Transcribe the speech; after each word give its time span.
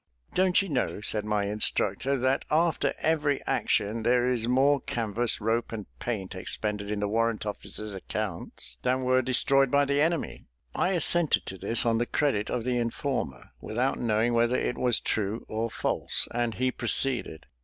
"Don't 0.33 0.63
you 0.63 0.67
know," 0.67 0.99
said 0.99 1.25
my 1.25 1.45
instructor, 1.45 2.17
"that 2.17 2.43
after 2.49 2.91
every 3.01 3.39
action 3.45 4.01
there 4.01 4.27
is 4.27 4.47
more 4.47 4.79
canvas, 4.81 5.39
rope, 5.39 5.71
and 5.71 5.85
paint, 5.99 6.33
expended 6.33 6.89
in 6.89 7.01
the 7.01 7.07
warrant 7.07 7.45
officer's 7.45 7.93
accounts 7.93 8.79
than 8.81 9.03
were 9.03 9.21
destroyed 9.21 9.69
by 9.69 9.85
the 9.85 10.01
enemy?" 10.01 10.47
I 10.73 10.93
assented 10.93 11.45
to 11.45 11.57
this 11.59 11.85
on 11.85 11.99
the 11.99 12.07
credit 12.07 12.49
of 12.49 12.63
the 12.63 12.77
informer, 12.77 13.51
without 13.61 13.99
knowing 13.99 14.33
whether 14.33 14.55
it 14.57 14.75
was 14.75 14.99
true 14.99 15.45
or 15.47 15.69
false, 15.69 16.27
and 16.31 16.55
he 16.55 16.71
proceeded. 16.71 17.45